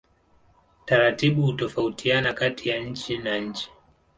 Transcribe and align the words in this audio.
Taratibu 0.85 1.41
hutofautiana 1.41 2.33
kati 2.33 2.69
ya 2.69 2.79
nchi 2.79 3.17
na 3.17 3.37
nchi. 3.37 3.71